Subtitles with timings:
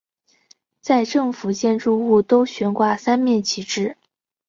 [0.81, 3.95] 在政府建筑物都悬挂三面旗帜。